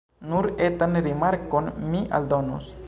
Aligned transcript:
Nur 0.29 0.47
etan 0.69 0.97
rimarkon 1.09 1.71
mi 1.93 2.03
aldonus. 2.21 2.75